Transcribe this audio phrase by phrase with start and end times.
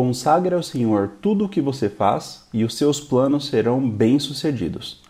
[0.00, 5.02] Consagre ao Senhor tudo o que você faz e os seus planos serão bem-sucedidos.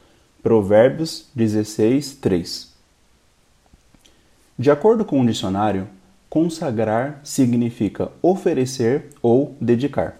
[0.43, 2.73] Provérbios 16, 3.
[4.59, 5.87] De acordo com o dicionário,
[6.30, 10.19] consagrar significa oferecer ou dedicar.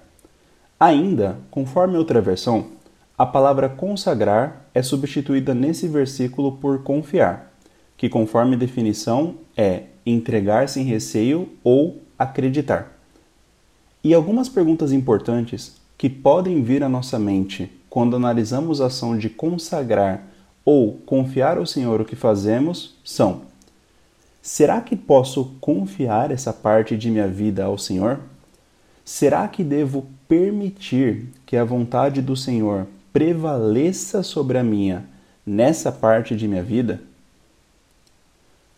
[0.79, 2.73] Ainda, conforme outra versão,
[3.17, 7.55] a palavra consagrar é substituída nesse versículo por confiar,
[7.97, 12.98] que, conforme definição, é entregar sem receio ou acreditar.
[14.03, 19.29] E algumas perguntas importantes que podem vir à nossa mente quando analisamos a ação de
[19.29, 20.23] consagrar
[20.65, 23.43] ou confiar ao Senhor o que fazemos são:
[24.41, 28.21] será que posso confiar essa parte de minha vida ao Senhor?
[29.05, 35.07] Será que devo permitir que a vontade do Senhor prevaleça sobre a minha
[35.45, 37.01] nessa parte de minha vida?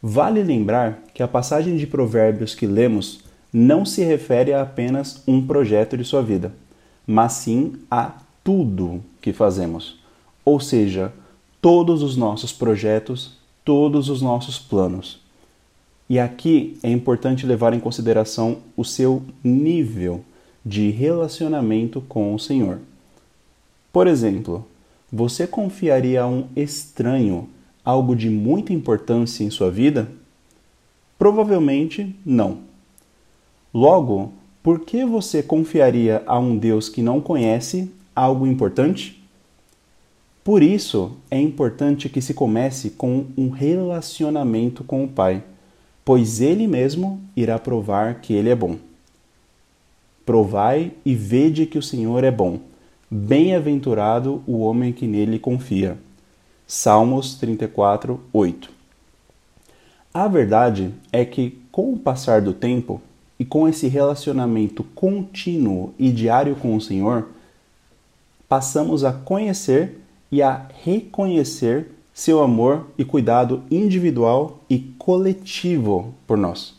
[0.01, 3.21] Vale lembrar que a passagem de Provérbios que lemos
[3.53, 6.53] não se refere a apenas um projeto de sua vida,
[7.07, 8.13] mas sim a
[8.45, 9.99] tudo que fazemos.
[10.45, 11.13] Ou seja,
[11.61, 15.21] todos os nossos projetos, todos os nossos planos.
[16.09, 20.25] E aqui é importante levar em consideração o seu nível
[20.65, 22.81] de relacionamento com o Senhor.
[23.93, 24.67] Por exemplo,
[25.13, 27.49] você confiaria a um estranho
[27.85, 30.09] algo de muita importância em sua vida?
[31.19, 32.70] Provavelmente não.
[33.73, 34.33] Logo,
[34.63, 39.23] por que você confiaria a um Deus que não conhece algo importante?
[40.43, 45.43] Por isso, é importante que se comece com um relacionamento com o Pai,
[46.05, 48.77] pois Ele mesmo irá provar que Ele é bom.
[50.27, 52.59] Provai e vede que o Senhor é bom.
[53.11, 55.99] Bem-aventurado o homem que nele confia.
[56.67, 58.71] Salmos 34, 8.
[60.13, 63.01] A verdade é que, com o passar do tempo,
[63.41, 67.29] e com esse relacionamento contínuo e diário com o Senhor,
[68.47, 69.99] passamos a conhecer
[70.31, 76.75] e a reconhecer seu amor e cuidado individual e coletivo por nós.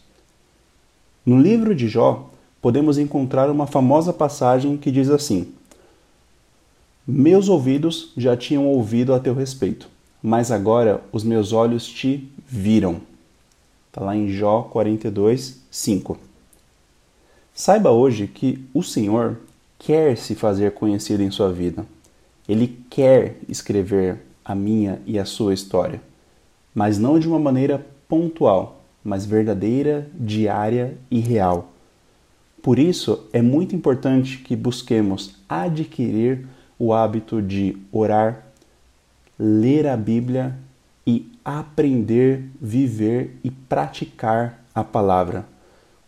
[1.26, 2.30] No livro de Jó,
[2.62, 5.52] podemos encontrar uma famosa passagem que diz assim:
[7.08, 9.90] Meus ouvidos já tinham ouvido a teu respeito,
[10.22, 13.02] mas agora os meus olhos te viram.
[13.88, 16.31] Está lá em Jó 42, 5.
[17.54, 19.38] Saiba hoje que o Senhor
[19.78, 21.86] quer se fazer conhecido em sua vida.
[22.48, 26.02] Ele quer escrever a minha e a sua história,
[26.74, 31.72] mas não de uma maneira pontual, mas verdadeira, diária e real.
[32.64, 36.48] Por isso, é muito importante que busquemos adquirir
[36.80, 38.48] o hábito de orar,
[39.38, 40.56] ler a Bíblia
[41.06, 45.51] e aprender, viver e praticar a palavra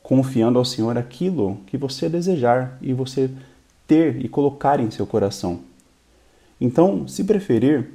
[0.04, 3.32] confiando ao Senhor aquilo que você desejar e você
[3.88, 5.62] ter e colocar em seu coração.
[6.60, 7.90] Então, se preferir,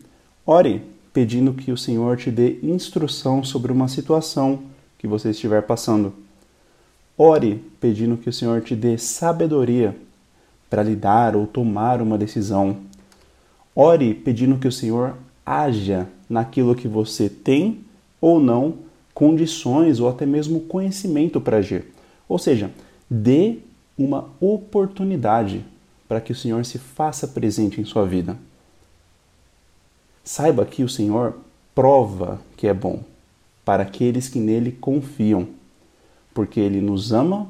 [0.45, 0.83] ore
[1.13, 4.61] pedindo que o Senhor te dê instrução sobre uma situação
[4.97, 6.15] que você estiver passando.
[7.17, 9.95] Ore pedindo que o Senhor te dê sabedoria
[10.71, 12.79] para lidar ou tomar uma decisão.
[13.75, 15.15] Ore pedindo que o Senhor
[15.45, 17.81] haja naquilo que você tem
[18.21, 18.77] ou não
[19.15, 21.98] condições ou até mesmo conhecimento para agir.
[22.28, 22.71] Ou seja,
[23.09, 23.59] dê
[23.97, 25.65] uma oportunidade
[26.06, 28.37] para que o Senhor se faça presente em sua vida.
[30.22, 31.38] Saiba que o Senhor
[31.75, 33.03] prova que é bom
[33.65, 35.49] para aqueles que nele confiam,
[36.33, 37.49] porque ele nos ama,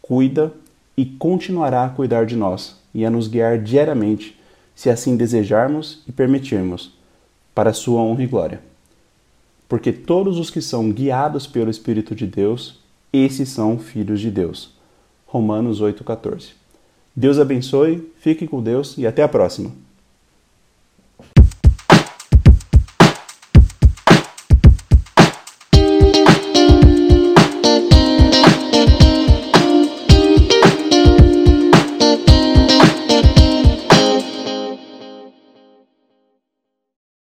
[0.00, 0.52] cuida
[0.96, 4.38] e continuará a cuidar de nós e a nos guiar diariamente,
[4.74, 6.92] se assim desejarmos e permitirmos,
[7.54, 8.60] para sua honra e glória.
[9.68, 12.78] Porque todos os que são guiados pelo Espírito de Deus
[13.18, 14.74] esses são filhos de Deus.
[15.26, 16.52] Romanos 8,14.
[17.14, 19.70] Deus abençoe, fique com Deus e até a próxima.